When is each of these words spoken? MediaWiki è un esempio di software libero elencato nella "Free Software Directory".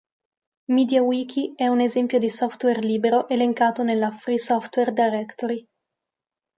MediaWiki 0.71 1.53
è 1.55 1.67
un 1.67 1.79
esempio 1.79 2.17
di 2.17 2.27
software 2.27 2.79
libero 2.81 3.27
elencato 3.27 3.83
nella 3.83 4.09
"Free 4.09 4.39
Software 4.39 4.93
Directory". 4.93 5.63